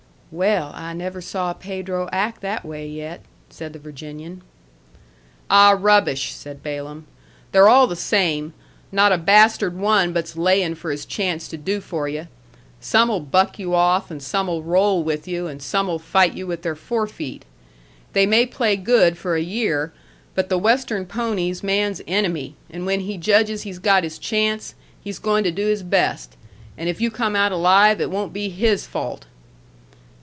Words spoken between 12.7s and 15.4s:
Some'll buck you off, and some'll roll with